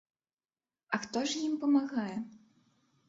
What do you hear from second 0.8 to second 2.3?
А хто ж ім памагае?